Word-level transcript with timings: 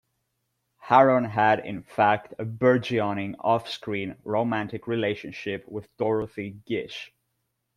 Harron 0.83 1.25
had, 1.29 1.59
in 1.63 1.83
fact, 1.83 2.33
a 2.39 2.43
burgeoning 2.43 3.35
off-screen 3.35 4.15
romantic 4.23 4.87
relationship 4.87 5.63
with 5.67 5.95
Dorothy 5.97 6.59
Gish. 6.65 7.13